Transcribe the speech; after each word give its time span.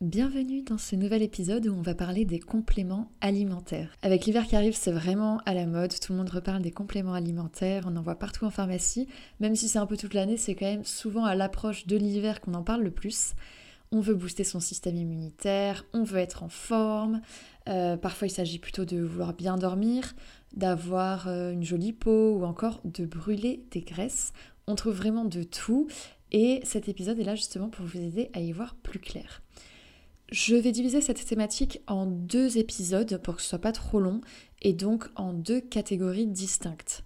Bienvenue 0.00 0.62
dans 0.62 0.78
ce 0.78 0.94
nouvel 0.94 1.22
épisode 1.22 1.66
où 1.66 1.74
on 1.74 1.82
va 1.82 1.92
parler 1.92 2.24
des 2.24 2.38
compléments 2.38 3.10
alimentaires. 3.20 3.92
Avec 4.02 4.26
l'hiver 4.26 4.46
qui 4.46 4.54
arrive, 4.54 4.76
c'est 4.76 4.92
vraiment 4.92 5.40
à 5.44 5.54
la 5.54 5.66
mode, 5.66 5.92
tout 5.98 6.12
le 6.12 6.18
monde 6.18 6.30
reparle 6.30 6.62
des 6.62 6.70
compléments 6.70 7.14
alimentaires, 7.14 7.82
on 7.84 7.96
en 7.96 8.02
voit 8.02 8.14
partout 8.14 8.44
en 8.44 8.50
pharmacie, 8.50 9.08
même 9.40 9.56
si 9.56 9.68
c'est 9.68 9.80
un 9.80 9.86
peu 9.86 9.96
toute 9.96 10.14
l'année, 10.14 10.36
c'est 10.36 10.54
quand 10.54 10.66
même 10.66 10.84
souvent 10.84 11.24
à 11.24 11.34
l'approche 11.34 11.88
de 11.88 11.96
l'hiver 11.96 12.40
qu'on 12.40 12.54
en 12.54 12.62
parle 12.62 12.84
le 12.84 12.92
plus. 12.92 13.32
On 13.90 13.98
veut 13.98 14.14
booster 14.14 14.44
son 14.44 14.60
système 14.60 14.94
immunitaire, 14.94 15.84
on 15.92 16.04
veut 16.04 16.20
être 16.20 16.44
en 16.44 16.48
forme, 16.48 17.20
euh, 17.68 17.96
parfois 17.96 18.28
il 18.28 18.32
s'agit 18.32 18.60
plutôt 18.60 18.84
de 18.84 19.00
vouloir 19.00 19.32
bien 19.32 19.56
dormir, 19.56 20.14
d'avoir 20.54 21.26
euh, 21.26 21.50
une 21.50 21.64
jolie 21.64 21.92
peau 21.92 22.36
ou 22.36 22.44
encore 22.44 22.80
de 22.84 23.04
brûler 23.04 23.64
des 23.72 23.80
graisses. 23.80 24.32
On 24.68 24.76
trouve 24.76 24.94
vraiment 24.94 25.24
de 25.24 25.42
tout 25.42 25.88
et 26.30 26.60
cet 26.62 26.88
épisode 26.88 27.18
est 27.18 27.24
là 27.24 27.34
justement 27.34 27.68
pour 27.68 27.84
vous 27.84 27.98
aider 27.98 28.30
à 28.32 28.38
y 28.38 28.52
voir 28.52 28.76
plus 28.76 29.00
clair. 29.00 29.42
Je 30.30 30.54
vais 30.54 30.72
diviser 30.72 31.00
cette 31.00 31.24
thématique 31.24 31.80
en 31.86 32.04
deux 32.04 32.58
épisodes 32.58 33.18
pour 33.22 33.36
que 33.36 33.42
ce 33.42 33.48
soit 33.48 33.58
pas 33.58 33.72
trop 33.72 33.98
long 33.98 34.20
et 34.60 34.74
donc 34.74 35.06
en 35.16 35.32
deux 35.32 35.60
catégories 35.60 36.26
distinctes. 36.26 37.02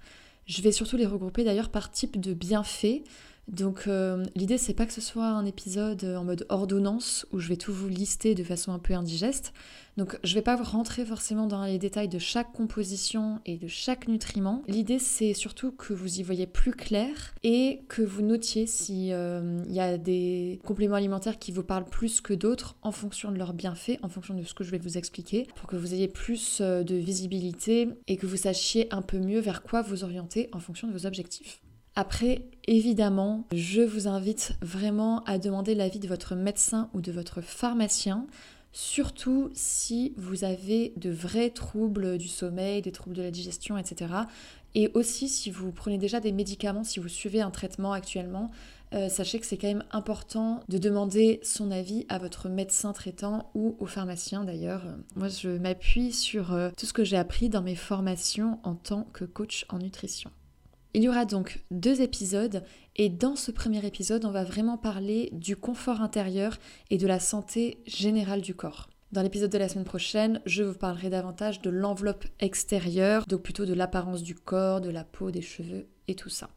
Je 0.47 0.61
vais 0.61 0.73
surtout 0.73 0.97
les 0.97 1.07
regrouper 1.07 1.45
d'ailleurs 1.45 1.69
par 1.69 1.93
type 1.93 2.19
de 2.19 2.35
bienfaits. 2.35 3.05
Donc 3.53 3.85
euh, 3.87 4.25
l'idée 4.35 4.57
c'est 4.57 4.73
pas 4.73 4.87
que 4.87 4.95
ce 4.95 5.03
soit 5.03 5.27
un 5.27 5.45
épisode 5.45 6.05
en 6.05 6.25
mode 6.25 6.47
ordonnance 6.49 7.27
où 7.33 7.39
je 7.39 7.49
vais 7.49 7.57
tout 7.57 7.73
vous 7.73 7.89
lister 7.89 8.35
de 8.35 8.43
façon 8.43 8.73
un 8.73 8.79
peu 8.79 8.95
indigeste. 8.95 9.53
Donc 9.99 10.19
je 10.25 10.35
vais 10.35 10.43
pas 10.43 10.57
rentrer 10.57 11.05
forcément 11.05 11.47
dans 11.47 11.67
les 11.67 11.79
détails 11.79 12.09
de 12.09 12.19
chaque 12.19 12.51
composition 12.53 13.41
et 13.45 13.59
de 13.59 13.69
chaque 13.69 14.09
nutriment. 14.09 14.63
L'idée 14.69 14.99
c'est 14.99 15.35
surtout 15.35 15.71
que 15.71 15.93
vous 15.93 16.19
y 16.19 16.23
voyez 16.23 16.47
plus 16.47 16.73
clair 16.73 17.35
et 17.43 17.83
que 17.89 18.01
vous 18.01 18.23
notiez 18.23 18.67
s'il 18.67 19.13
euh, 19.13 19.63
y 19.69 19.81
a 19.81 19.99
des 19.99 20.59
compléments 20.65 20.97
alimentaires 20.97 21.39
qui 21.39 21.53
vous 21.53 21.63
parlent 21.63 21.85
plus 21.85 22.23
que 22.23 22.33
d'autres 22.33 22.77
en 22.81 22.91
fonction 22.91 23.31
de 23.31 23.37
leurs 23.37 23.53
bienfaits, 23.53 23.99
en 24.03 24.09
fonction 24.09 24.33
de 24.33 24.45
ce 24.45 24.55
que 24.55 24.65
je 24.65 24.71
vais 24.71 24.79
vous 24.79 24.97
expliquer, 24.97 25.47
pour 25.57 25.69
que 25.69 25.77
vous 25.77 25.93
ayez 25.93 26.09
plus 26.09 26.63
euh, 26.63 26.85
de 26.85 26.95
visibilité 26.95 27.91
et 28.09 28.17
que 28.17 28.27
vous 28.27 28.39
sachiez 28.39 28.89
un 28.95 29.03
peu 29.03 29.19
mieux 29.19 29.41
vers 29.41 29.63
quoi 29.63 29.83
vous 29.83 30.05
orienter 30.05 30.49
en 30.53 30.59
fonction 30.59 30.89
de 30.89 30.95
vos 30.95 31.05
objectifs. 31.05 31.61
Après, 31.95 32.47
évidemment, 32.67 33.45
je 33.53 33.83
vous 33.83 34.09
invite 34.09 34.55
vraiment 34.63 35.23
à 35.25 35.39
demander 35.39 35.75
l'avis 35.75 35.99
de 35.99 36.09
votre 36.09 36.35
médecin 36.35 36.89
ou 36.95 37.03
de 37.03 37.13
votre 37.13 37.43
pharmacien, 37.43 38.27
surtout 38.73 39.51
si 39.53 40.15
vous 40.17 40.45
avez 40.45 40.95
de 40.97 41.11
vrais 41.11 41.51
troubles 41.51 42.17
du 42.17 42.29
sommeil, 42.29 42.81
des 42.81 42.93
troubles 42.93 43.17
de 43.17 43.23
la 43.23 43.31
digestion, 43.31 43.77
etc. 43.77 44.11
Et 44.75 44.91
aussi 44.95 45.29
si 45.29 45.51
vous 45.51 45.71
prenez 45.71 45.99
déjà 45.99 46.21
des 46.21 46.33
médicaments, 46.33 46.83
si 46.83 46.99
vous 46.99 47.09
suivez 47.09 47.43
un 47.43 47.51
traitement 47.51 47.93
actuellement, 47.93 48.51
euh, 48.95 49.11
sachez 49.11 49.39
que 49.39 49.45
c'est 49.45 49.59
quand 49.59 49.69
même 49.69 49.85
important 49.91 50.61
de 50.69 50.79
demander 50.79 51.41
son 51.43 51.71
avis 51.71 52.07
à 52.09 52.19
votre 52.19 52.49
médecin 52.49 52.95
traitant 52.95 53.51
ou 53.55 53.77
au 53.81 53.87
pharmacien 53.87 54.45
d'ailleurs. 54.45 54.83
Moi, 55.15 55.29
je 55.29 55.51
m'appuie 55.51 56.13
sur 56.13 56.55
euh, 56.55 56.71
tout 56.77 56.87
ce 56.87 56.95
que 56.95 57.05
j'ai 57.05 57.19
appris 57.19 57.51
dans 57.51 57.63
mes 57.63 57.77
formations 57.77 58.61
en 58.63 58.75
tant 58.75 59.05
que 59.13 59.27
coach 59.27 59.67
en 59.69 59.79
nutrition. 59.79 60.31
Il 60.95 61.03
y 61.03 61.09
aura 61.09 61.25
donc 61.25 61.65
deux 61.71 62.03
épisodes 62.03 62.63
et 62.97 63.09
dans 63.09 63.35
ce 63.35 63.51
premier 63.51 63.85
épisode, 63.87 64.27
on 64.27 64.31
va 64.31 64.45
vraiment 64.45 64.77
parler 64.77 65.31
du 65.33 65.57
confort 65.57 66.03
intérieur 66.03 66.59
et 66.91 66.99
de 66.99 67.07
la 67.07 67.19
santé 67.19 67.83
générale 67.87 68.43
du 68.43 68.55
corps. 68.55 68.91
Dans 69.11 69.23
l'épisode 69.23 69.51
de 69.51 69.59
la 69.59 69.71
semaine 69.71 69.87
prochaine, 69.87 70.43
je 70.45 70.63
vous 70.63 70.77
parlerai 70.77 71.09
davantage 71.09 71.63
de 71.63 71.71
l'enveloppe 71.71 72.27
extérieure, 72.41 73.25
donc 73.27 73.43
plutôt 73.43 73.65
de 73.65 73.73
l'apparence 73.73 74.23
du 74.23 74.35
corps, 74.35 74.83
de 74.83 74.91
la 74.91 75.05
peau, 75.05 75.31
des 75.31 75.41
cheveux 75.41 75.87
et 76.09 76.15
tout 76.15 76.29
ça. 76.29 76.51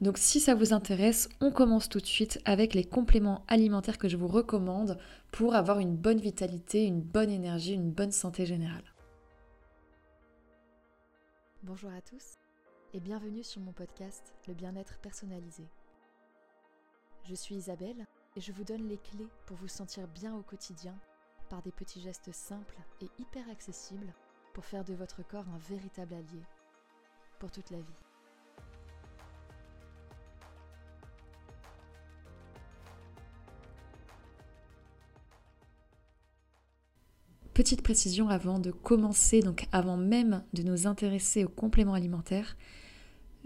Donc 0.00 0.16
si 0.16 0.40
ça 0.40 0.54
vous 0.54 0.72
intéresse, 0.72 1.28
on 1.42 1.50
commence 1.50 1.90
tout 1.90 2.00
de 2.00 2.06
suite 2.06 2.40
avec 2.46 2.72
les 2.72 2.84
compléments 2.84 3.44
alimentaires 3.46 3.98
que 3.98 4.08
je 4.08 4.16
vous 4.16 4.28
recommande 4.28 4.96
pour 5.32 5.54
avoir 5.54 5.80
une 5.80 5.96
bonne 5.96 6.20
vitalité, 6.20 6.84
une 6.84 7.00
bonne 7.02 7.30
énergie, 7.30 7.74
une 7.74 7.90
bonne 7.90 8.12
santé 8.12 8.46
générale. 8.46 8.84
Bonjour 11.62 11.90
à 11.90 12.00
tous 12.00 12.45
et 12.94 13.00
bienvenue 13.00 13.42
sur 13.42 13.60
mon 13.60 13.72
podcast 13.72 14.34
Le 14.46 14.54
bien-être 14.54 14.98
personnalisé. 14.98 15.64
Je 17.24 17.34
suis 17.34 17.56
Isabelle 17.56 18.06
et 18.36 18.40
je 18.40 18.52
vous 18.52 18.64
donne 18.64 18.88
les 18.88 18.98
clés 18.98 19.28
pour 19.46 19.56
vous 19.56 19.68
sentir 19.68 20.06
bien 20.08 20.34
au 20.36 20.42
quotidien 20.42 20.94
par 21.48 21.62
des 21.62 21.72
petits 21.72 22.00
gestes 22.00 22.32
simples 22.32 22.78
et 23.00 23.08
hyper 23.18 23.48
accessibles 23.50 24.12
pour 24.54 24.64
faire 24.64 24.84
de 24.84 24.94
votre 24.94 25.26
corps 25.26 25.48
un 25.48 25.58
véritable 25.68 26.14
allié 26.14 26.42
pour 27.38 27.50
toute 27.50 27.70
la 27.70 27.78
vie. 27.78 27.84
Petite 37.56 37.80
précision 37.80 38.28
avant 38.28 38.58
de 38.58 38.70
commencer, 38.70 39.40
donc 39.40 39.66
avant 39.72 39.96
même 39.96 40.44
de 40.52 40.62
nous 40.62 40.86
intéresser 40.86 41.42
aux 41.42 41.48
compléments 41.48 41.94
alimentaires, 41.94 42.54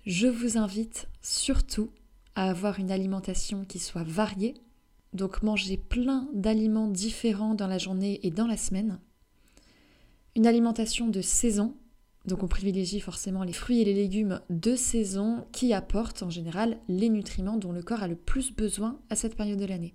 je 0.07 0.27
vous 0.27 0.57
invite 0.57 1.09
surtout 1.23 1.91
à 2.35 2.49
avoir 2.49 2.79
une 2.79 2.91
alimentation 2.91 3.65
qui 3.65 3.79
soit 3.79 4.05
variée, 4.05 4.55
donc 5.13 5.43
manger 5.43 5.77
plein 5.77 6.29
d'aliments 6.33 6.89
différents 6.89 7.55
dans 7.55 7.67
la 7.67 7.79
journée 7.79 8.21
et 8.23 8.31
dans 8.31 8.47
la 8.47 8.57
semaine. 8.57 9.01
Une 10.37 10.47
alimentation 10.47 11.09
de 11.09 11.21
saison, 11.21 11.75
donc 12.27 12.43
on 12.43 12.49
privilégie 12.49 13.01
forcément 13.01 13.43
les 13.43 13.53
fruits 13.53 13.81
et 13.81 13.85
les 13.85 13.95
légumes 13.95 14.41
de 14.49 14.77
saison 14.77 15.45
qui 15.53 15.73
apportent 15.73 16.23
en 16.23 16.31
général 16.31 16.79
les 16.89 17.09
nutriments 17.09 17.57
dont 17.57 17.73
le 17.73 17.83
corps 17.83 18.03
a 18.03 18.09
le 18.09 18.17
plus 18.17 18.53
besoin 18.53 18.99
à 19.11 19.17
cette 19.17 19.37
période 19.37 19.59
de 19.59 19.65
l'année. 19.65 19.95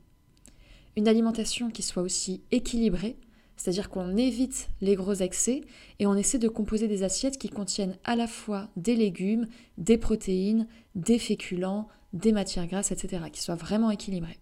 Une 0.98 1.08
alimentation 1.08 1.72
qui 1.72 1.84
soit 1.84 2.04
aussi 2.04 2.42
équilibrée, 2.52 3.18
c'est-à-dire 3.66 3.90
qu'on 3.90 4.16
évite 4.16 4.70
les 4.80 4.94
gros 4.94 5.16
excès 5.16 5.62
et 5.98 6.06
on 6.06 6.14
essaie 6.14 6.38
de 6.38 6.48
composer 6.48 6.88
des 6.88 7.02
assiettes 7.02 7.40
qui 7.40 7.50
contiennent 7.50 7.98
à 8.04 8.16
la 8.16 8.28
fois 8.28 8.70
des 8.78 8.96
légumes, 8.96 9.48
des 9.80 9.98
protéines, 9.98 10.68
des 10.94 11.18
féculents, 11.18 11.88
des 12.14 12.32
matières 12.32 12.68
grasses, 12.68 12.92
etc., 12.92 13.24
qui 13.34 13.42
soient 13.42 13.56
vraiment 13.56 13.90
équilibrées. 13.90 14.38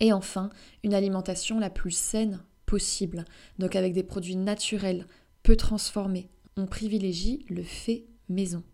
Et 0.00 0.12
enfin, 0.12 0.50
une 0.82 0.94
alimentation 0.94 1.60
la 1.60 1.70
plus 1.70 1.92
saine 1.92 2.42
possible, 2.66 3.24
donc 3.60 3.76
avec 3.76 3.92
des 3.92 4.02
produits 4.02 4.34
naturels, 4.34 5.06
peu 5.44 5.54
transformés. 5.54 6.28
On 6.56 6.66
privilégie 6.66 7.46
le 7.48 7.62
fait 7.62 8.06
maison. 8.28 8.64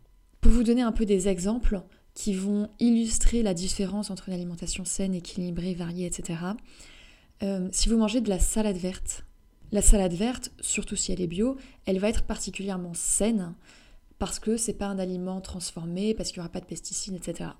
Pour 0.41 0.53
vous 0.53 0.63
donner 0.63 0.81
un 0.81 0.93
peu 0.93 1.05
des 1.05 1.29
exemples 1.29 1.83
qui 2.15 2.33
vont 2.33 2.71
illustrer 2.81 3.43
la 3.43 3.53
différence 3.53 4.11
entre 4.11 4.31
une 4.31 4.35
alimentation 4.35 4.87
saine, 4.87 5.15
équilibrée, 5.15 5.75
variée, 5.75 6.07
etc., 6.07 6.39
euh, 7.43 7.69
si 7.73 7.91
vous 7.91 7.99
mangez 7.99 8.23
de 8.23 8.31
la 8.31 8.39
salade 8.39 8.77
verte, 8.79 9.27
la 9.73 9.83
salade 9.83 10.13
verte, 10.13 10.53
surtout 10.61 10.97
si 10.97 11.13
elle 11.13 11.21
est 11.21 11.27
bio, 11.27 11.57
elle 11.87 11.99
va 11.99 12.11
être 12.11 12.25
particulièrement 12.25 12.95
saine 12.95 13.55
parce 14.19 14.39
que 14.39 14.57
c'est 14.57 14.75
pas 14.75 14.87
un 14.87 14.99
aliment 14.99 15.41
transformé, 15.41 16.15
parce 16.15 16.31
qu'il 16.31 16.39
n'y 16.39 16.45
aura 16.45 16.53
pas 16.53 16.61
de 16.61 16.67
pesticides, 16.67 17.15
etc. 17.15 17.51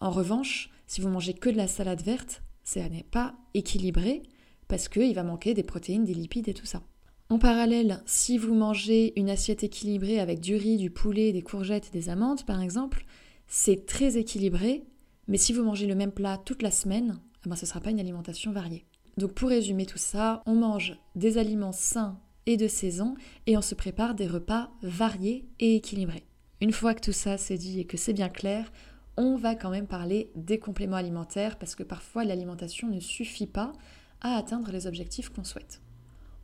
En 0.00 0.10
revanche, 0.10 0.70
si 0.86 1.00
vous 1.00 1.08
mangez 1.08 1.34
que 1.34 1.48
de 1.50 1.56
la 1.56 1.66
salade 1.66 2.02
verte, 2.02 2.42
ça 2.62 2.86
n'est 2.88 3.02
pas 3.02 3.34
équilibré 3.54 4.22
parce 4.68 4.88
qu'il 4.88 5.14
va 5.14 5.24
manquer 5.24 5.54
des 5.54 5.62
protéines, 5.62 6.04
des 6.04 6.14
lipides 6.14 6.48
et 6.48 6.54
tout 6.54 6.66
ça. 6.66 6.82
En 7.30 7.38
parallèle, 7.38 8.02
si 8.06 8.38
vous 8.38 8.54
mangez 8.54 9.18
une 9.18 9.30
assiette 9.30 9.64
équilibrée 9.64 10.20
avec 10.20 10.40
du 10.40 10.54
riz, 10.56 10.76
du 10.76 10.90
poulet, 10.90 11.32
des 11.32 11.42
courgettes 11.42 11.88
et 11.88 11.98
des 11.98 12.10
amandes 12.10 12.44
par 12.44 12.62
exemple, 12.62 13.06
c'est 13.46 13.86
très 13.86 14.18
équilibré, 14.18 14.84
mais 15.26 15.38
si 15.38 15.52
vous 15.52 15.64
mangez 15.64 15.86
le 15.86 15.94
même 15.94 16.12
plat 16.12 16.38
toute 16.38 16.62
la 16.62 16.70
semaine, 16.70 17.18
eh 17.44 17.48
ben, 17.48 17.56
ce 17.56 17.64
ne 17.64 17.68
sera 17.68 17.80
pas 17.80 17.90
une 17.90 18.00
alimentation 18.00 18.52
variée. 18.52 18.84
Donc 19.18 19.32
pour 19.32 19.48
résumer 19.48 19.84
tout 19.84 19.98
ça, 19.98 20.44
on 20.46 20.54
mange 20.54 20.96
des 21.16 21.38
aliments 21.38 21.72
sains 21.72 22.20
et 22.46 22.56
de 22.56 22.68
saison 22.68 23.16
et 23.48 23.56
on 23.56 23.62
se 23.62 23.74
prépare 23.74 24.14
des 24.14 24.28
repas 24.28 24.70
variés 24.80 25.48
et 25.58 25.74
équilibrés. 25.74 26.24
Une 26.60 26.70
fois 26.70 26.94
que 26.94 27.00
tout 27.00 27.12
ça 27.12 27.36
c'est 27.36 27.58
dit 27.58 27.80
et 27.80 27.84
que 27.84 27.96
c'est 27.96 28.12
bien 28.12 28.28
clair, 28.28 28.70
on 29.16 29.34
va 29.34 29.56
quand 29.56 29.70
même 29.70 29.88
parler 29.88 30.30
des 30.36 30.60
compléments 30.60 30.96
alimentaires 30.96 31.58
parce 31.58 31.74
que 31.74 31.82
parfois 31.82 32.22
l'alimentation 32.22 32.86
ne 32.86 33.00
suffit 33.00 33.48
pas 33.48 33.72
à 34.20 34.36
atteindre 34.36 34.70
les 34.70 34.86
objectifs 34.86 35.30
qu'on 35.30 35.42
souhaite. 35.42 35.82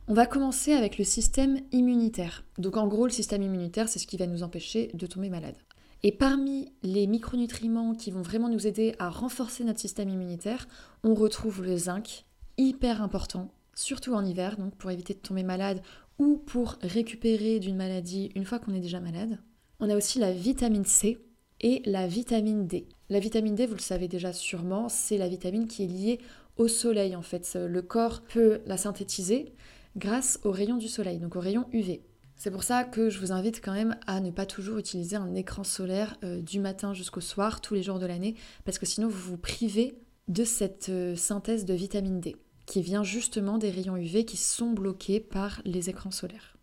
On 0.09 0.13
va 0.13 0.25
commencer 0.25 0.73
avec 0.73 0.97
le 0.97 1.05
système 1.05 1.61
immunitaire. 1.71 2.43
Donc 2.57 2.75
en 2.75 2.87
gros, 2.87 3.05
le 3.05 3.11
système 3.11 3.41
immunitaire, 3.41 3.87
c'est 3.87 3.99
ce 3.99 4.05
qui 4.05 4.17
va 4.17 4.27
nous 4.27 4.43
empêcher 4.43 4.91
de 4.93 5.07
tomber 5.07 5.29
malade. 5.29 5.55
Et 6.03 6.11
parmi 6.11 6.73
les 6.83 7.07
micronutriments 7.07 7.95
qui 7.95 8.11
vont 8.11 8.21
vraiment 8.21 8.49
nous 8.49 8.67
aider 8.67 8.95
à 8.99 9.09
renforcer 9.09 9.63
notre 9.63 9.79
système 9.79 10.09
immunitaire, 10.09 10.67
on 11.03 11.15
retrouve 11.15 11.63
le 11.63 11.77
zinc, 11.77 12.25
hyper 12.57 13.01
important, 13.01 13.51
surtout 13.73 14.13
en 14.13 14.25
hiver, 14.25 14.57
donc 14.57 14.75
pour 14.75 14.91
éviter 14.91 15.13
de 15.13 15.19
tomber 15.19 15.43
malade 15.43 15.81
ou 16.17 16.37
pour 16.37 16.77
récupérer 16.81 17.59
d'une 17.59 17.75
maladie 17.75 18.31
une 18.35 18.45
fois 18.45 18.59
qu'on 18.59 18.73
est 18.73 18.79
déjà 18.79 18.99
malade. 18.99 19.39
On 19.79 19.89
a 19.89 19.95
aussi 19.95 20.19
la 20.19 20.31
vitamine 20.31 20.85
C 20.85 21.19
et 21.61 21.81
la 21.85 22.07
vitamine 22.07 22.67
D. 22.67 22.87
La 23.09 23.19
vitamine 23.19 23.55
D, 23.55 23.65
vous 23.65 23.75
le 23.75 23.79
savez 23.79 24.07
déjà 24.07 24.33
sûrement, 24.33 24.89
c'est 24.89 25.17
la 25.17 25.27
vitamine 25.27 25.67
qui 25.67 25.83
est 25.83 25.87
liée 25.87 26.19
au 26.57 26.67
soleil 26.67 27.15
en 27.15 27.21
fait. 27.21 27.55
Le 27.55 27.81
corps 27.81 28.21
peut 28.21 28.61
la 28.65 28.77
synthétiser 28.77 29.53
grâce 29.95 30.39
aux 30.43 30.51
rayons 30.51 30.77
du 30.77 30.87
soleil, 30.87 31.19
donc 31.19 31.35
aux 31.35 31.41
rayons 31.41 31.67
UV. 31.71 32.01
C'est 32.35 32.51
pour 32.51 32.63
ça 32.63 32.83
que 32.83 33.09
je 33.09 33.19
vous 33.19 33.31
invite 33.31 33.61
quand 33.63 33.73
même 33.73 33.95
à 34.07 34.19
ne 34.19 34.29
pas 34.29 34.45
toujours 34.45 34.77
utiliser 34.77 35.15
un 35.15 35.35
écran 35.35 35.63
solaire 35.63 36.17
euh, 36.23 36.41
du 36.41 36.59
matin 36.59 36.93
jusqu'au 36.93 37.21
soir, 37.21 37.61
tous 37.61 37.73
les 37.73 37.83
jours 37.83 37.99
de 37.99 38.05
l'année, 38.05 38.35
parce 38.65 38.77
que 38.77 38.85
sinon 38.85 39.07
vous 39.07 39.31
vous 39.31 39.37
privez 39.37 39.97
de 40.27 40.43
cette 40.43 40.89
euh, 40.89 41.15
synthèse 41.15 41.65
de 41.65 41.73
vitamine 41.73 42.19
D. 42.19 42.35
qui 42.65 42.81
vient 42.81 43.03
justement 43.03 43.57
des 43.57 43.69
rayons 43.69 43.97
UV 43.97 44.25
qui 44.25 44.37
sont 44.37 44.71
bloqués 44.71 45.19
par 45.19 45.61
les 45.65 45.89
écrans 45.89 46.11
solaires. 46.11 46.55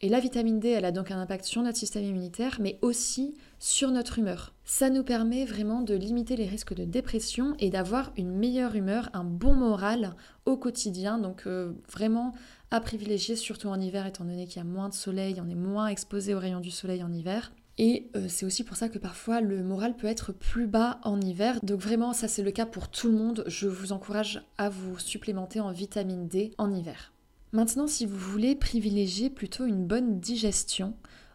Et 0.00 0.08
la 0.10 0.20
vitamine 0.20 0.60
D, 0.60 0.68
elle 0.68 0.84
a 0.84 0.92
donc 0.92 1.10
un 1.10 1.18
impact 1.18 1.46
sur 1.46 1.62
notre 1.62 1.78
système 1.78 2.04
immunitaire, 2.04 2.58
mais 2.60 2.78
aussi 2.82 3.34
sur 3.58 3.90
notre 3.90 4.18
humeur. 4.18 4.52
Ça 4.64 4.90
nous 4.90 5.02
permet 5.02 5.46
vraiment 5.46 5.80
de 5.80 5.94
limiter 5.94 6.36
les 6.36 6.46
risques 6.46 6.74
de 6.74 6.84
dépression 6.84 7.54
et 7.58 7.70
d'avoir 7.70 8.12
une 8.18 8.30
meilleure 8.30 8.74
humeur, 8.74 9.08
un 9.14 9.24
bon 9.24 9.54
moral 9.54 10.14
au 10.44 10.58
quotidien. 10.58 11.16
Donc 11.16 11.44
euh, 11.46 11.72
vraiment 11.90 12.34
à 12.70 12.80
privilégier, 12.80 13.34
surtout 13.34 13.68
en 13.68 13.80
hiver, 13.80 14.04
étant 14.04 14.24
donné 14.24 14.46
qu'il 14.46 14.58
y 14.58 14.60
a 14.60 14.64
moins 14.64 14.90
de 14.90 14.94
soleil, 14.94 15.40
on 15.40 15.48
est 15.48 15.54
moins 15.54 15.86
exposé 15.86 16.34
aux 16.34 16.38
rayons 16.38 16.60
du 16.60 16.70
soleil 16.70 17.02
en 17.02 17.12
hiver. 17.12 17.52
Et 17.78 18.08
euh, 18.14 18.26
c'est 18.28 18.46
aussi 18.46 18.62
pour 18.62 18.76
ça 18.76 18.88
que 18.88 18.98
parfois 18.98 19.40
le 19.40 19.62
moral 19.62 19.96
peut 19.96 20.06
être 20.06 20.32
plus 20.32 20.66
bas 20.66 21.00
en 21.02 21.20
hiver. 21.20 21.58
Donc 21.62 21.80
vraiment, 21.80 22.12
ça 22.12 22.28
c'est 22.28 22.42
le 22.42 22.52
cas 22.52 22.66
pour 22.66 22.88
tout 22.88 23.08
le 23.08 23.16
monde. 23.16 23.44
Je 23.46 23.66
vous 23.66 23.92
encourage 23.92 24.42
à 24.58 24.68
vous 24.68 24.98
supplémenter 24.98 25.60
en 25.60 25.72
vitamine 25.72 26.28
D 26.28 26.52
en 26.58 26.72
hiver. 26.72 27.12
Maintenant, 27.52 27.86
si 27.86 28.06
vous 28.06 28.18
voulez 28.18 28.54
privilégier 28.54 29.30
plutôt 29.30 29.64
une 29.64 29.86
bonne 29.86 30.18
digestion, 30.20 30.94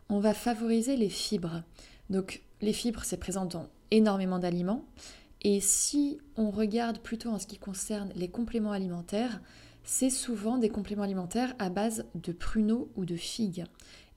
on 0.10 0.20
va 0.20 0.34
favoriser 0.34 0.96
les 0.96 1.10
fibres. 1.10 1.64
Donc 2.10 2.42
les 2.62 2.74
fibres, 2.74 3.04
c'est 3.04 3.18
présent 3.18 3.46
dans 3.46 3.68
énormément 3.92 4.40
d'aliments. 4.40 4.86
Et 5.42 5.62
si 5.62 6.20
on 6.36 6.52
regarde 6.52 7.00
plutôt 7.00 7.30
en 7.30 7.40
ce 7.40 7.48
qui 7.48 7.58
concerne 7.58 8.12
les 8.16 8.28
compléments 8.28 8.74
alimentaires, 8.74 9.40
c'est 9.84 10.10
souvent 10.10 10.58
des 10.58 10.70
compléments 10.70 11.04
alimentaires 11.04 11.56
à 11.60 11.70
base 11.70 12.06
de 12.16 12.32
pruneaux 12.32 12.90
ou 12.96 13.06
de 13.06 13.16
figues. 13.16 13.64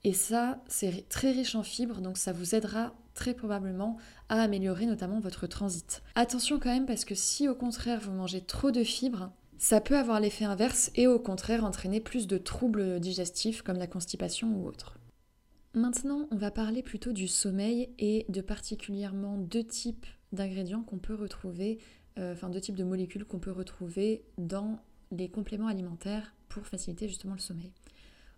Et 0.03 0.13
ça, 0.13 0.61
c'est 0.67 1.07
très 1.07 1.31
riche 1.31 1.55
en 1.55 1.63
fibres, 1.63 2.01
donc 2.01 2.17
ça 2.17 2.33
vous 2.33 2.55
aidera 2.55 2.93
très 3.13 3.33
probablement 3.33 3.97
à 4.27 4.41
améliorer 4.41 4.85
notamment 4.85 5.19
votre 5.19 5.47
transit. 5.47 6.03
Attention 6.15 6.59
quand 6.59 6.73
même 6.73 6.85
parce 6.85 7.05
que 7.05 7.15
si 7.15 7.47
au 7.47 7.55
contraire 7.55 8.01
vous 8.01 8.11
mangez 8.11 8.41
trop 8.41 8.71
de 8.71 8.83
fibres, 8.83 9.31
ça 9.57 9.79
peut 9.79 9.97
avoir 9.97 10.19
l'effet 10.19 10.45
inverse 10.45 10.91
et 10.95 11.07
au 11.07 11.19
contraire 11.19 11.63
entraîner 11.63 12.01
plus 12.01 12.27
de 12.27 12.37
troubles 12.37 12.99
digestifs 12.99 13.61
comme 13.61 13.77
la 13.77 13.87
constipation 13.87 14.53
ou 14.57 14.67
autre. 14.67 14.97
Maintenant, 15.73 16.27
on 16.31 16.35
va 16.35 16.51
parler 16.51 16.83
plutôt 16.83 17.13
du 17.13 17.27
sommeil 17.27 17.89
et 17.97 18.25
de 18.29 18.41
particulièrement 18.41 19.37
deux 19.37 19.63
types 19.63 20.05
d'ingrédients 20.31 20.83
qu'on 20.83 20.99
peut 20.99 21.15
retrouver, 21.15 21.79
euh, 22.19 22.33
enfin 22.33 22.49
deux 22.49 22.61
types 22.61 22.75
de 22.75 22.83
molécules 22.83 23.25
qu'on 23.25 23.39
peut 23.39 23.51
retrouver 23.51 24.23
dans 24.37 24.79
les 25.11 25.29
compléments 25.29 25.67
alimentaires 25.67 26.35
pour 26.49 26.67
faciliter 26.67 27.07
justement 27.07 27.33
le 27.33 27.39
sommeil. 27.39 27.71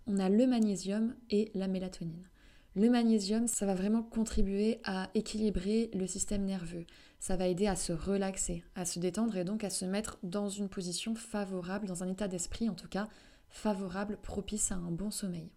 On 0.08 0.18
a 0.18 0.28
le 0.28 0.46
magnésium 0.46 1.16
et 1.30 1.50
la 1.54 1.66
mélatonine. 1.66 2.28
Le 2.76 2.88
magnésium, 2.88 3.48
ça 3.48 3.66
va 3.66 3.74
vraiment 3.74 4.04
contribuer 4.04 4.78
à 4.84 5.10
équilibrer 5.14 5.90
le 5.94 6.06
système 6.06 6.44
nerveux. 6.44 6.86
Ça 7.18 7.36
va 7.36 7.48
aider 7.48 7.66
à 7.66 7.74
se 7.74 7.92
relaxer, 7.92 8.62
à 8.76 8.84
se 8.84 9.00
détendre 9.00 9.36
et 9.36 9.42
donc 9.42 9.64
à 9.64 9.70
se 9.70 9.84
mettre 9.84 10.18
dans 10.22 10.48
une 10.48 10.68
position 10.68 11.16
favorable, 11.16 11.88
dans 11.88 12.04
un 12.04 12.08
état 12.08 12.28
d'esprit 12.28 12.68
en 12.68 12.74
tout 12.74 12.86
cas, 12.86 13.08
favorable, 13.48 14.18
propice 14.22 14.70
à 14.70 14.76
un 14.76 14.92
bon 14.92 15.10
sommeil. 15.10 15.50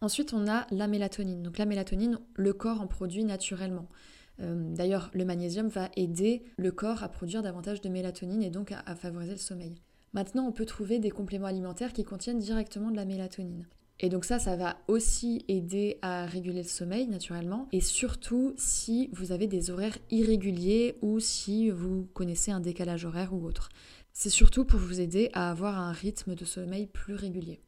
Ensuite, 0.00 0.32
on 0.32 0.48
a 0.48 0.66
la 0.72 0.88
mélatonine. 0.88 1.44
Donc 1.44 1.58
la 1.58 1.66
mélatonine, 1.66 2.18
le 2.34 2.52
corps 2.52 2.80
en 2.80 2.88
produit 2.88 3.22
naturellement. 3.22 3.88
Euh, 4.40 4.74
d'ailleurs, 4.74 5.12
le 5.14 5.24
magnésium 5.24 5.68
va 5.68 5.90
aider 5.94 6.42
le 6.56 6.72
corps 6.72 7.04
à 7.04 7.08
produire 7.08 7.42
davantage 7.42 7.82
de 7.82 7.88
mélatonine 7.88 8.42
et 8.42 8.50
donc 8.50 8.72
à 8.72 8.96
favoriser 8.96 9.32
le 9.32 9.38
sommeil. 9.38 9.76
Maintenant, 10.12 10.44
on 10.48 10.52
peut 10.52 10.66
trouver 10.66 10.98
des 10.98 11.10
compléments 11.10 11.46
alimentaires 11.46 11.92
qui 11.92 12.02
contiennent 12.02 12.40
directement 12.40 12.90
de 12.90 12.96
la 12.96 13.04
mélatonine. 13.04 13.64
Et 14.00 14.08
donc 14.08 14.24
ça, 14.24 14.38
ça 14.38 14.56
va 14.56 14.76
aussi 14.88 15.44
aider 15.48 15.98
à 16.02 16.26
réguler 16.26 16.62
le 16.62 16.68
sommeil 16.68 17.06
naturellement. 17.06 17.68
Et 17.72 17.80
surtout 17.80 18.54
si 18.56 19.08
vous 19.12 19.32
avez 19.32 19.46
des 19.46 19.70
horaires 19.70 19.98
irréguliers 20.10 20.96
ou 21.02 21.20
si 21.20 21.70
vous 21.70 22.08
connaissez 22.14 22.50
un 22.50 22.60
décalage 22.60 23.04
horaire 23.04 23.32
ou 23.32 23.44
autre. 23.46 23.68
C'est 24.12 24.30
surtout 24.30 24.64
pour 24.64 24.80
vous 24.80 25.00
aider 25.00 25.30
à 25.32 25.50
avoir 25.50 25.78
un 25.78 25.92
rythme 25.92 26.34
de 26.34 26.44
sommeil 26.44 26.86
plus 26.86 27.14
régulier. 27.14 27.60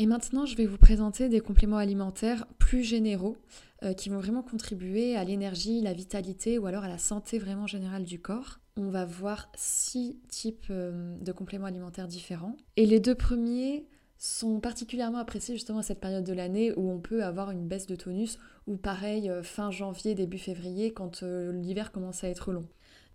Et 0.00 0.06
maintenant, 0.06 0.46
je 0.46 0.56
vais 0.56 0.66
vous 0.66 0.78
présenter 0.78 1.28
des 1.28 1.40
compléments 1.40 1.76
alimentaires 1.76 2.46
plus 2.58 2.84
généraux 2.84 3.36
euh, 3.82 3.94
qui 3.94 4.10
vont 4.10 4.20
vraiment 4.20 4.42
contribuer 4.42 5.16
à 5.16 5.24
l'énergie, 5.24 5.80
la 5.80 5.92
vitalité 5.92 6.58
ou 6.58 6.66
alors 6.66 6.84
à 6.84 6.88
la 6.88 6.98
santé 6.98 7.38
vraiment 7.38 7.66
générale 7.66 8.04
du 8.04 8.20
corps. 8.20 8.60
On 8.76 8.90
va 8.90 9.04
voir 9.04 9.50
six 9.56 10.20
types 10.28 10.66
euh, 10.70 11.16
de 11.18 11.32
compléments 11.32 11.66
alimentaires 11.66 12.06
différents. 12.06 12.56
Et 12.76 12.86
les 12.86 13.00
deux 13.00 13.16
premiers 13.16 13.86
sont 14.18 14.58
particulièrement 14.58 15.18
appréciés 15.18 15.54
justement 15.54 15.78
à 15.78 15.82
cette 15.82 16.00
période 16.00 16.24
de 16.24 16.32
l'année 16.32 16.72
où 16.76 16.90
on 16.90 16.98
peut 16.98 17.22
avoir 17.22 17.52
une 17.52 17.66
baisse 17.66 17.86
de 17.86 17.94
tonus 17.94 18.38
ou 18.66 18.76
pareil 18.76 19.30
euh, 19.30 19.44
fin 19.44 19.70
janvier, 19.70 20.14
début 20.14 20.38
février 20.38 20.92
quand 20.92 21.22
euh, 21.22 21.52
l'hiver 21.52 21.92
commence 21.92 22.24
à 22.24 22.28
être 22.28 22.52
long. 22.52 22.66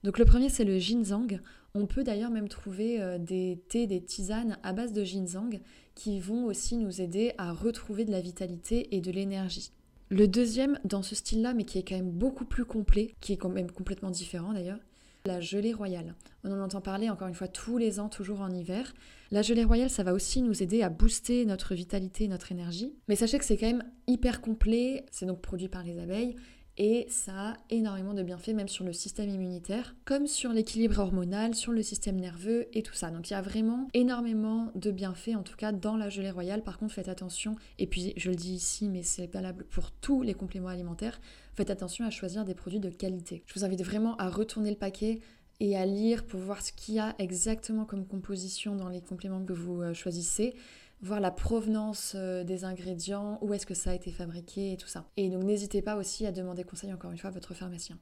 Donc 0.03 0.17
le 0.17 0.25
premier 0.25 0.49
c'est 0.49 0.63
le 0.63 0.79
ginseng. 0.79 1.41
On 1.75 1.87
peut 1.87 2.03
d'ailleurs 2.03 2.31
même 2.31 2.47
trouver 2.47 3.01
euh, 3.01 3.17
des 3.17 3.61
thés, 3.67 3.85
des 3.85 4.01
tisanes 4.01 4.57
à 4.63 4.71
base 4.71 4.93
de 4.93 5.03
ginseng 5.03 5.59
qui 5.93 6.21
vont 6.21 6.45
aussi 6.45 6.77
nous 6.77 7.01
aider 7.01 7.33
à 7.37 7.51
retrouver 7.51 8.05
de 8.05 8.11
la 8.11 8.21
vitalité 8.21 8.95
et 8.95 9.01
de 9.01 9.11
l'énergie. 9.11 9.71
Le 10.09 10.27
deuxième 10.27 10.79
dans 10.85 11.03
ce 11.03 11.15
style-là 11.15 11.53
mais 11.53 11.65
qui 11.65 11.79
est 11.79 11.83
quand 11.83 11.95
même 11.95 12.11
beaucoup 12.11 12.45
plus 12.45 12.65
complet, 12.65 13.13
qui 13.19 13.33
est 13.33 13.37
quand 13.37 13.49
même 13.49 13.71
complètement 13.71 14.11
différent 14.11 14.53
d'ailleurs, 14.53 14.79
la 15.25 15.39
gelée 15.39 15.71
royale. 15.71 16.15
On 16.43 16.51
en 16.51 16.59
entend 16.59 16.81
parler 16.81 17.09
encore 17.09 17.29
une 17.29 17.33
fois 17.33 17.47
tous 17.47 17.77
les 17.77 18.01
ans, 18.01 18.09
toujours 18.09 18.41
en 18.41 18.51
hiver. 18.51 18.93
La 19.31 19.41
gelée 19.41 19.63
royale, 19.63 19.89
ça 19.89 20.03
va 20.03 20.13
aussi 20.13 20.41
nous 20.41 20.61
aider 20.61 20.83
à 20.83 20.89
booster 20.89 21.45
notre 21.45 21.75
vitalité, 21.75 22.27
notre 22.27 22.51
énergie. 22.51 22.93
Mais 23.07 23.15
sachez 23.15 23.39
que 23.39 23.45
c'est 23.45 23.55
quand 23.55 23.67
même 23.67 23.85
hyper 24.05 24.41
complet. 24.41 25.05
C'est 25.11 25.25
donc 25.25 25.41
produit 25.41 25.69
par 25.69 25.83
les 25.83 25.97
abeilles 25.97 26.35
et 26.77 27.05
ça 27.09 27.49
a 27.49 27.57
énormément 27.69 28.13
de 28.13 28.23
bienfaits 28.23 28.53
même 28.53 28.67
sur 28.67 28.83
le 28.83 28.93
système 28.93 29.29
immunitaire, 29.29 29.95
comme 30.05 30.25
sur 30.25 30.51
l'équilibre 30.51 30.99
hormonal, 30.99 31.53
sur 31.53 31.71
le 31.71 31.83
système 31.83 32.19
nerveux 32.19 32.67
et 32.73 32.81
tout 32.81 32.93
ça. 32.93 33.11
Donc 33.11 33.29
il 33.29 33.33
y 33.33 33.35
a 33.35 33.41
vraiment 33.41 33.87
énormément 33.93 34.71
de 34.75 34.91
bienfaits, 34.91 35.35
en 35.35 35.43
tout 35.43 35.55
cas 35.55 35.71
dans 35.71 35.97
la 35.97 36.09
gelée 36.09 36.31
royale. 36.31 36.63
Par 36.63 36.77
contre, 36.79 36.93
faites 36.93 37.09
attention, 37.09 37.55
et 37.77 37.85
puis 37.85 38.13
je 38.17 38.29
le 38.29 38.35
dis 38.35 38.53
ici, 38.53 38.89
mais 38.89 39.03
c'est 39.03 39.27
valable 39.27 39.65
pour 39.65 39.91
tous 39.91 40.23
les 40.23 40.33
compléments 40.33 40.69
alimentaires, 40.69 41.19
faites 41.53 41.69
attention 41.69 42.05
à 42.05 42.09
choisir 42.09 42.43
des 42.45 42.55
produits 42.55 42.79
de 42.79 42.89
qualité. 42.89 43.43
Je 43.45 43.53
vous 43.53 43.65
invite 43.65 43.83
vraiment 43.83 44.15
à 44.17 44.29
retourner 44.29 44.71
le 44.71 44.77
paquet 44.77 45.19
et 45.59 45.77
à 45.77 45.85
lire 45.85 46.25
pour 46.25 46.39
voir 46.39 46.61
ce 46.61 46.73
qu'il 46.73 46.95
y 46.95 46.99
a 46.99 47.15
exactement 47.19 47.85
comme 47.85 48.05
composition 48.07 48.75
dans 48.75 48.89
les 48.89 49.01
compléments 49.01 49.45
que 49.45 49.53
vous 49.53 49.81
euh, 49.81 49.93
choisissez 49.93 50.55
voir 51.03 51.19
la 51.19 51.31
provenance 51.31 52.13
euh, 52.15 52.43
des 52.43 52.63
ingrédients, 52.63 53.37
où 53.41 53.53
est-ce 53.53 53.65
que 53.65 53.73
ça 53.73 53.91
a 53.91 53.93
été 53.93 54.11
fabriqué 54.11 54.73
et 54.73 54.77
tout 54.77 54.87
ça. 54.87 55.05
Et 55.17 55.29
donc 55.29 55.43
n'hésitez 55.43 55.81
pas 55.81 55.97
aussi 55.97 56.25
à 56.25 56.31
demander 56.31 56.63
conseil 56.63 56.93
encore 56.93 57.11
une 57.11 57.17
fois 57.17 57.29
à 57.29 57.33
votre 57.33 57.53
pharmacien. 57.53 57.99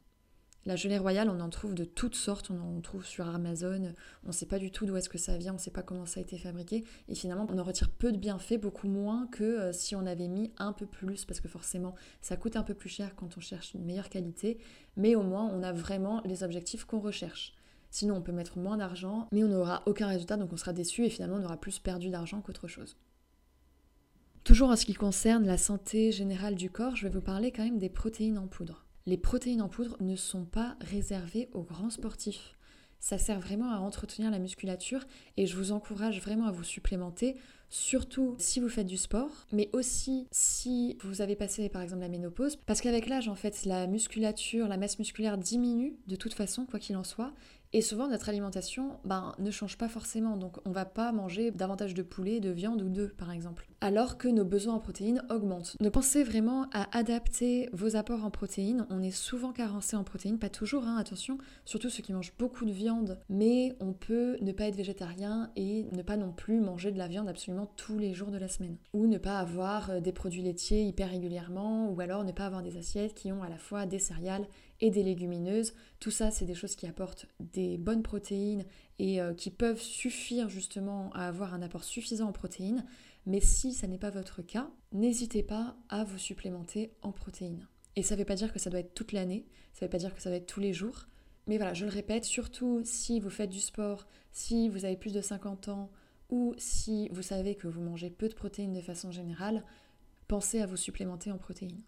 La 0.68 0.76
gelée 0.76 1.00
royale, 1.00 1.28
on 1.28 1.40
en 1.40 1.50
trouve 1.50 1.74
de 1.74 1.86
toutes 1.86 2.14
sortes, 2.14 2.52
on 2.52 2.78
en 2.78 2.80
trouve 2.82 3.04
sur 3.04 3.28
Amazon, 3.28 3.94
on 4.24 4.28
ne 4.28 4.32
sait 4.32 4.46
pas 4.46 4.60
du 4.60 4.70
tout 4.70 4.86
d'où 4.86 4.96
est-ce 4.96 5.10
que 5.10 5.18
ça 5.18 5.36
vient, 5.36 5.54
on 5.54 5.56
ne 5.56 5.60
sait 5.60 5.72
pas 5.72 5.82
comment 5.82 6.06
ça 6.06 6.20
a 6.20 6.24
été 6.24 6.38
fabriqué, 6.38 6.84
et 7.08 7.16
finalement 7.16 7.48
on 7.50 7.58
en 7.58 7.64
retire 7.64 7.90
peu 7.90 8.12
de 8.12 8.18
bienfaits, 8.18 8.60
beaucoup 8.60 8.88
moins 8.88 9.26
que 9.32 9.44
euh, 9.44 9.74
si 9.74 9.96
on 9.96 10.06
avait 10.06 10.28
mis 10.28 10.54
un 10.60 10.72
peu 10.72 10.86
plus, 10.86 11.26
parce 11.26 11.40
que 11.40 11.48
forcément 11.48 11.96
ça 12.22 12.38
coûte 12.38 12.56
un 12.58 12.64
peu 12.64 12.76
plus 12.76 12.90
cher 12.90 13.16
quand 13.16 13.38
on 13.38 13.40
cherche 13.40 13.74
une 13.74 13.84
meilleure 13.84 14.10
qualité, 14.10 14.60
mais 14.96 15.16
au 15.16 15.24
moins 15.24 15.50
on 15.52 15.64
a 15.64 15.72
vraiment 15.72 16.22
les 16.26 16.44
objectifs 16.44 16.86
qu'on 16.86 17.00
recherche. 17.00 17.56
Sinon, 17.92 18.16
on 18.16 18.22
peut 18.22 18.32
mettre 18.32 18.58
moins 18.58 18.78
d'argent, 18.78 19.28
mais 19.32 19.44
on 19.44 19.50
n'aura 19.50 19.84
aucun 19.86 20.08
résultat, 20.08 20.38
donc 20.38 20.52
on 20.54 20.58
sera 20.58 20.72
déçu 20.74 21.06
et 21.06 21.10
finalement 21.10 21.36
on 21.36 21.44
aura 21.44 21.58
plus 21.58 21.78
perdu 21.78 22.10
d'argent 22.10 22.42
qu'autre 22.42 22.68
chose. 22.68 22.98
Toujours 24.46 24.70
en 24.70 24.76
ce 24.76 24.86
qui 24.86 24.96
concerne 24.96 25.46
la 25.46 25.58
santé 25.58 26.12
générale 26.12 26.56
du 26.56 26.72
corps, 26.72 26.96
je 26.96 27.04
vais 27.04 27.14
vous 27.14 27.22
parler 27.22 27.52
quand 27.52 27.64
même 27.64 27.78
des 27.78 27.90
protéines 27.90 28.40
en 28.40 28.48
poudre. 28.48 28.88
Les 29.06 29.18
protéines 29.18 29.62
en 29.62 29.70
poudre 29.70 29.98
ne 30.00 30.16
sont 30.16 30.46
pas 30.46 30.78
réservées 30.80 31.50
aux 31.54 31.64
grands 31.64 31.90
sportifs. 31.90 32.56
Ça 33.00 33.18
sert 33.18 33.40
vraiment 33.40 33.72
à 33.72 33.80
entretenir 33.80 34.32
la 34.32 34.40
musculature 34.40 35.04
et 35.36 35.48
je 35.48 35.58
vous 35.58 35.72
encourage 35.72 36.22
vraiment 36.22 36.46
à 36.46 36.52
vous 36.52 36.64
supplémenter, 36.64 37.36
surtout 37.70 38.36
si 38.38 38.60
vous 38.60 38.70
faites 38.70 38.86
du 38.86 38.98
sport, 38.98 39.48
mais 39.52 39.70
aussi 39.74 40.28
si 40.32 40.98
vous 41.02 41.22
avez 41.22 41.36
passé 41.36 41.68
par 41.68 41.82
exemple 41.82 42.02
la 42.02 42.10
ménopause, 42.10 42.58
parce 42.68 42.80
qu'avec 42.80 43.08
l'âge 43.08 43.28
en 43.28 43.36
fait 43.36 43.66
la 43.66 43.88
musculature, 43.88 44.68
la 44.68 44.78
masse 44.78 45.00
musculaire 45.00 45.40
diminue 45.40 45.98
de 46.06 46.16
toute 46.16 46.36
façon, 46.36 46.66
quoi 46.66 46.80
qu'il 46.80 46.96
en 46.96 47.04
soit, 47.04 47.34
et 47.74 47.82
souvent, 47.82 48.08
notre 48.08 48.28
alimentation 48.28 49.00
ben, 49.06 49.34
ne 49.40 49.50
change 49.50 49.78
pas 49.78 49.88
forcément. 49.88 50.36
Donc, 50.36 50.58
on 50.66 50.72
va 50.72 50.84
pas 50.84 51.14
manger 51.14 51.52
davantage 51.52 51.94
de 51.94 52.02
poulet, 52.02 52.42
de 52.42 52.50
viande 52.50 52.82
ou 52.82 52.90
d'œufs, 52.90 53.16
par 53.16 53.32
exemple. 53.32 53.70
Alors 53.80 54.18
que 54.18 54.28
nos 54.28 54.44
besoins 54.44 54.76
en 54.76 54.80
protéines 54.80 55.24
augmentent. 55.30 55.78
Ne 55.80 55.90
pensez 55.90 56.24
vraiment 56.24 56.68
à 56.74 56.96
adapter 56.98 57.70
vos 57.72 57.96
apports 57.96 58.26
en 58.26 58.30
protéines. 58.30 58.86
On 58.90 59.02
est 59.02 59.12
souvent 59.12 59.54
carencé 59.54 59.96
en 59.96 60.04
protéines, 60.04 60.38
pas 60.38 60.50
toujours, 60.50 60.84
hein, 60.84 60.98
attention, 60.98 61.38
surtout 61.64 61.90
ceux 61.90 62.04
qui 62.04 62.12
mangent 62.12 62.34
beaucoup 62.38 62.66
de 62.66 62.72
viande. 62.72 63.20
Mais 63.30 63.76
on 63.80 63.94
peut 63.94 64.38
ne 64.42 64.52
pas 64.52 64.66
être 64.66 64.76
végétarien 64.76 65.50
et 65.56 65.88
ne 65.94 66.02
pas 66.02 66.18
non 66.18 66.34
plus 66.34 66.60
manger 66.60 66.92
de 66.92 66.98
la 66.98 67.08
viande 67.08 67.30
absolument 67.30 67.72
tous 67.78 67.98
les 67.98 68.14
jours 68.14 68.32
de 68.32 68.38
la 68.38 68.50
semaine. 68.50 68.76
Ou 68.94 69.08
ne 69.08 69.18
pas 69.18 69.40
avoir 69.40 69.92
euh, 69.92 70.00
des 70.02 70.12
produits 70.12 70.42
laitiers 70.42 70.84
hyper 70.84 71.10
régulièrement, 71.10 71.90
ou 71.90 72.02
alors 72.02 72.26
ne 72.26 72.34
pas 72.34 72.46
avoir 72.46 72.64
des 72.64 72.78
assiettes 72.78 73.14
qui 73.14 73.32
ont 73.32 73.44
à 73.44 73.50
la 73.50 73.58
fois 73.58 73.86
des 73.86 74.00
céréales 74.00 74.46
et 74.82 74.90
des 74.90 75.04
légumineuses. 75.04 75.74
Tout 76.00 76.12
ça, 76.12 76.32
c'est 76.32 76.46
des 76.46 76.56
choses 76.56 76.76
qui 76.76 76.88
apportent 76.88 77.28
des 77.40 77.78
bonnes 77.78 78.04
protéines 78.04 78.66
et 79.00 79.22
euh, 79.22 79.34
qui 79.34 79.52
peuvent 79.52 79.82
suffire 79.82 80.50
justement 80.50 81.12
à 81.14 81.28
avoir 81.28 81.54
un 81.54 81.62
apport 81.62 81.84
suffisant 81.84 82.28
en 82.28 82.32
protéines. 82.34 82.86
Mais 83.26 83.40
si 83.40 83.74
ça 83.74 83.88
n'est 83.88 83.98
pas 84.00 84.10
votre 84.10 84.42
cas, 84.42 84.70
n'hésitez 84.92 85.44
pas 85.44 85.76
à 85.90 86.04
vous 86.04 86.18
supplémenter 86.18 86.92
en 87.02 87.12
protéines. 87.12 87.68
Et 87.96 88.04
ça 88.04 88.16
ne 88.16 88.20
veut 88.20 88.26
pas 88.26 88.36
dire 88.36 88.52
que 88.52 88.60
ça 88.60 88.70
doit 88.70 88.80
être 88.80 88.94
toute 88.96 89.12
l'année, 89.12 89.46
ça 89.74 89.86
ne 89.86 89.88
veut 89.88 89.92
pas 89.92 90.00
dire 90.00 90.16
que 90.16 90.22
ça 90.22 90.30
doit 90.30 90.38
être 90.38 90.48
tous 90.48 90.60
les 90.60 90.74
jours. 90.74 91.08
Mais 91.48 91.58
voilà, 91.58 91.74
je 91.74 91.86
le 91.86 91.92
répète, 91.92 92.26
surtout 92.26 92.82
si 92.84 93.20
vous 93.20 93.30
faites 93.30 93.50
du 93.50 93.60
sport, 93.60 94.08
si 94.32 94.70
vous 94.70 94.86
avez 94.86 94.98
plus 94.98 95.14
de 95.14 95.22
50 95.22 95.68
ans, 95.70 95.92
ou 96.30 96.54
si 96.58 97.10
vous 97.10 97.22
savez 97.22 97.56
que 97.56 97.68
vous 97.68 97.82
mangez 97.82 98.10
peu 98.10 98.30
de 98.30 98.34
protéines 98.34 98.74
de 98.74 98.82
façon 98.82 99.12
générale, 99.12 99.64
pensez 100.28 100.62
à 100.62 100.66
vous 100.66 100.78
supplémenter 100.78 101.32
en 101.32 101.38
protéines. 101.38 101.84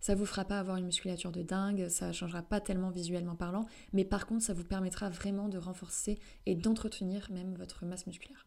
Ça 0.00 0.14
vous 0.14 0.26
fera 0.26 0.44
pas 0.44 0.58
avoir 0.58 0.76
une 0.76 0.86
musculature 0.86 1.32
de 1.32 1.42
dingue, 1.42 1.88
ça 1.88 2.12
changera 2.12 2.42
pas 2.42 2.60
tellement 2.60 2.90
visuellement 2.90 3.34
parlant, 3.34 3.66
mais 3.92 4.04
par 4.04 4.26
contre 4.26 4.44
ça 4.44 4.54
vous 4.54 4.64
permettra 4.64 5.08
vraiment 5.08 5.48
de 5.48 5.58
renforcer 5.58 6.18
et 6.46 6.54
d'entretenir 6.54 7.28
même 7.32 7.54
votre 7.54 7.84
masse 7.84 8.06
musculaire. 8.06 8.46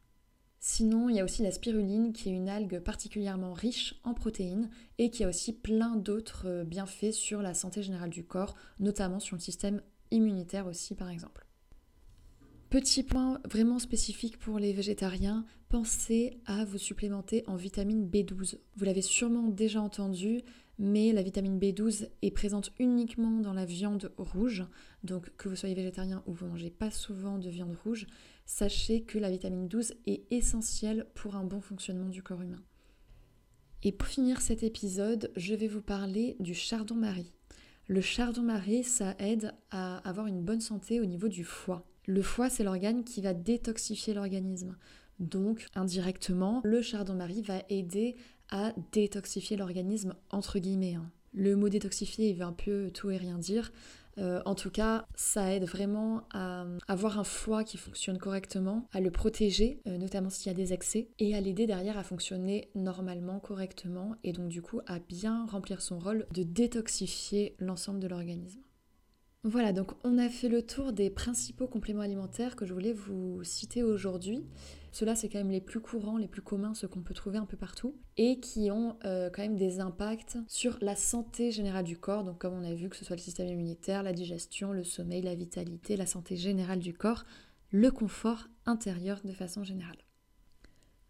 Sinon, 0.63 1.09
il 1.09 1.15
y 1.15 1.19
a 1.19 1.23
aussi 1.23 1.41
la 1.41 1.49
spiruline 1.49 2.13
qui 2.13 2.29
est 2.29 2.33
une 2.33 2.47
algue 2.47 2.79
particulièrement 2.81 3.51
riche 3.51 3.95
en 4.03 4.13
protéines 4.13 4.69
et 4.99 5.09
qui 5.09 5.23
a 5.23 5.27
aussi 5.27 5.53
plein 5.53 5.95
d'autres 5.95 6.47
euh, 6.47 6.63
bienfaits 6.63 7.13
sur 7.13 7.41
la 7.41 7.55
santé 7.55 7.81
générale 7.81 8.11
du 8.11 8.23
corps, 8.23 8.55
notamment 8.79 9.19
sur 9.19 9.35
le 9.35 9.41
système 9.41 9.81
immunitaire 10.11 10.67
aussi 10.67 10.93
par 10.93 11.09
exemple. 11.09 11.47
Petit 12.69 13.01
point 13.01 13.41
vraiment 13.49 13.79
spécifique 13.79 14.37
pour 14.37 14.59
les 14.59 14.71
végétariens, 14.71 15.45
pensez 15.67 16.39
à 16.45 16.63
vous 16.63 16.77
supplémenter 16.77 17.43
en 17.47 17.55
vitamine 17.55 18.07
B12. 18.07 18.59
Vous 18.77 18.85
l'avez 18.85 19.01
sûrement 19.01 19.49
déjà 19.49 19.81
entendu, 19.81 20.41
mais 20.81 21.13
la 21.13 21.21
vitamine 21.21 21.59
B12 21.59 22.09
est 22.23 22.31
présente 22.31 22.73
uniquement 22.79 23.39
dans 23.39 23.53
la 23.53 23.65
viande 23.65 24.11
rouge. 24.17 24.65
Donc 25.03 25.31
que 25.37 25.47
vous 25.47 25.55
soyez 25.55 25.75
végétarien 25.75 26.23
ou 26.25 26.33
vous 26.33 26.47
mangez 26.47 26.71
pas 26.71 26.89
souvent 26.89 27.37
de 27.37 27.49
viande 27.49 27.77
rouge, 27.83 28.07
sachez 28.47 29.03
que 29.03 29.19
la 29.19 29.29
vitamine 29.29 29.67
12 29.67 29.93
est 30.07 30.23
essentielle 30.31 31.05
pour 31.13 31.35
un 31.35 31.43
bon 31.43 31.61
fonctionnement 31.61 32.09
du 32.09 32.23
corps 32.23 32.41
humain. 32.41 32.63
Et 33.83 33.91
pour 33.91 34.07
finir 34.07 34.41
cet 34.41 34.63
épisode, 34.63 35.31
je 35.35 35.53
vais 35.53 35.67
vous 35.67 35.83
parler 35.83 36.35
du 36.39 36.55
chardon-marie. 36.55 37.31
Le 37.87 38.01
chardon-marie, 38.01 38.83
ça 38.83 39.15
aide 39.19 39.53
à 39.69 39.97
avoir 39.97 40.25
une 40.25 40.41
bonne 40.41 40.61
santé 40.61 40.99
au 40.99 41.05
niveau 41.05 41.27
du 41.27 41.43
foie. 41.43 41.85
Le 42.07 42.23
foie, 42.23 42.49
c'est 42.49 42.63
l'organe 42.63 43.03
qui 43.03 43.21
va 43.21 43.35
détoxifier 43.35 44.15
l'organisme. 44.15 44.77
Donc, 45.19 45.67
indirectement, 45.75 46.61
le 46.63 46.81
chardon-marie 46.81 47.43
va 47.43 47.61
aider 47.69 48.15
détoxifier 48.91 49.57
l'organisme, 49.57 50.13
entre 50.29 50.59
guillemets. 50.59 50.95
Hein. 50.95 51.09
Le 51.33 51.55
mot 51.55 51.69
détoxifier, 51.69 52.29
il 52.29 52.35
veut 52.35 52.43
un 52.43 52.53
peu 52.53 52.91
tout 52.93 53.09
et 53.09 53.17
rien 53.17 53.37
dire. 53.37 53.71
Euh, 54.17 54.41
en 54.45 54.55
tout 54.55 54.69
cas, 54.69 55.07
ça 55.15 55.53
aide 55.53 55.63
vraiment 55.63 56.23
à 56.33 56.65
avoir 56.87 57.19
un 57.19 57.23
foie 57.23 57.63
qui 57.63 57.77
fonctionne 57.77 58.17
correctement, 58.17 58.87
à 58.91 58.99
le 58.99 59.09
protéger, 59.09 59.79
euh, 59.87 59.97
notamment 59.97 60.29
s'il 60.29 60.47
y 60.47 60.55
a 60.55 60.57
des 60.57 60.73
excès, 60.73 61.07
et 61.19 61.35
à 61.35 61.41
l'aider 61.41 61.65
derrière 61.65 61.97
à 61.97 62.03
fonctionner 62.03 62.69
normalement, 62.75 63.39
correctement, 63.39 64.15
et 64.23 64.33
donc 64.33 64.49
du 64.49 64.61
coup 64.61 64.81
à 64.85 64.99
bien 64.99 65.45
remplir 65.45 65.81
son 65.81 65.99
rôle 65.99 66.25
de 66.33 66.43
détoxifier 66.43 67.55
l'ensemble 67.59 67.99
de 67.99 68.07
l'organisme. 68.07 68.59
Voilà, 69.43 69.73
donc 69.73 69.93
on 70.03 70.19
a 70.19 70.29
fait 70.29 70.49
le 70.49 70.61
tour 70.61 70.93
des 70.93 71.09
principaux 71.09 71.65
compléments 71.65 72.03
alimentaires 72.03 72.55
que 72.55 72.67
je 72.67 72.75
voulais 72.75 72.93
vous 72.93 73.43
citer 73.43 73.81
aujourd'hui. 73.81 74.45
Ceux-là, 74.91 75.15
c'est 75.15 75.29
quand 75.29 75.39
même 75.39 75.49
les 75.49 75.61
plus 75.61 75.79
courants, 75.79 76.17
les 76.17 76.27
plus 76.27 76.43
communs, 76.43 76.75
ceux 76.75 76.87
qu'on 76.87 77.01
peut 77.01 77.15
trouver 77.15 77.39
un 77.39 77.47
peu 77.47 77.57
partout, 77.57 77.95
et 78.17 78.39
qui 78.39 78.69
ont 78.69 78.99
euh, 79.03 79.31
quand 79.31 79.41
même 79.41 79.55
des 79.55 79.79
impacts 79.79 80.37
sur 80.47 80.77
la 80.79 80.95
santé 80.95 81.51
générale 81.51 81.85
du 81.85 81.97
corps. 81.97 82.23
Donc 82.23 82.37
comme 82.37 82.53
on 82.53 82.63
a 82.63 82.75
vu, 82.75 82.87
que 82.87 82.95
ce 82.95 83.03
soit 83.03 83.15
le 83.15 83.21
système 83.21 83.47
immunitaire, 83.47 84.03
la 84.03 84.13
digestion, 84.13 84.73
le 84.73 84.83
sommeil, 84.83 85.23
la 85.23 85.33
vitalité, 85.33 85.97
la 85.97 86.05
santé 86.05 86.35
générale 86.35 86.79
du 86.79 86.93
corps, 86.93 87.25
le 87.71 87.89
confort 87.89 88.47
intérieur 88.67 89.21
de 89.23 89.31
façon 89.31 89.63
générale. 89.63 89.97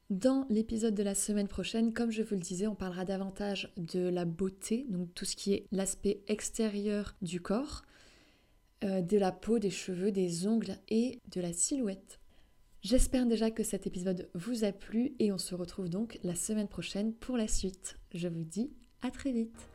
Dans 0.09 0.45
l'épisode 0.49 0.95
de 0.95 1.03
la 1.03 1.15
semaine 1.15 1.49
prochaine, 1.49 1.91
comme 1.91 2.11
je 2.11 2.21
vous 2.21 2.35
le 2.35 2.41
disais, 2.41 2.67
on 2.67 2.75
parlera 2.75 3.03
davantage 3.03 3.73
de 3.75 4.07
la 4.07 4.23
beauté, 4.23 4.85
donc 4.89 5.13
tout 5.15 5.25
ce 5.25 5.35
qui 5.35 5.53
est 5.53 5.65
l'aspect 5.71 6.21
extérieur 6.27 7.15
du 7.21 7.41
corps, 7.41 7.83
euh, 8.83 9.01
de 9.01 9.17
la 9.17 9.31
peau, 9.31 9.59
des 9.59 9.69
cheveux, 9.69 10.11
des 10.11 10.47
ongles 10.47 10.77
et 10.89 11.19
de 11.33 11.41
la 11.41 11.53
silhouette. 11.53 12.19
J'espère 12.81 13.27
déjà 13.27 13.51
que 13.51 13.63
cet 13.63 13.85
épisode 13.85 14.29
vous 14.33 14.63
a 14.63 14.71
plu 14.71 15.13
et 15.19 15.31
on 15.31 15.37
se 15.37 15.53
retrouve 15.53 15.89
donc 15.89 16.19
la 16.23 16.35
semaine 16.35 16.67
prochaine 16.67 17.13
pour 17.13 17.37
la 17.37 17.47
suite. 17.47 17.97
Je 18.13 18.27
vous 18.27 18.43
dis 18.43 18.71
à 19.03 19.11
très 19.11 19.31
vite 19.31 19.70